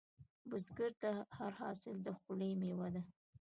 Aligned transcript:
بزګر 0.49 0.91
ته 1.01 1.11
هر 1.37 1.51
حاصل 1.61 1.95
د 2.01 2.07
خولې 2.19 2.49
میوه 2.61 2.87
ده 2.93 3.01